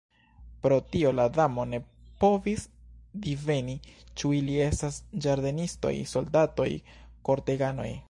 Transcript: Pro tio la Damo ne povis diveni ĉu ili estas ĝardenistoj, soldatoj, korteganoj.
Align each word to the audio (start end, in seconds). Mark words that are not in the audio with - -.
Pro 0.61 0.77
tio 0.93 1.11
la 1.17 1.25
Damo 1.35 1.65
ne 1.73 1.79
povis 2.23 2.65
diveni 3.27 3.77
ĉu 4.21 4.33
ili 4.41 4.59
estas 4.69 5.01
ĝardenistoj, 5.27 5.97
soldatoj, 6.17 6.71
korteganoj. 7.31 7.91